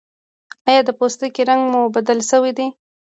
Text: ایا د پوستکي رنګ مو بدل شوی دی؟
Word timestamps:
ایا 0.69 0.81
د 0.85 0.89
پوستکي 0.99 1.41
رنګ 1.49 1.63
مو 1.71 1.81
بدل 1.95 2.19
شوی 2.29 2.51
دی؟ 2.57 2.67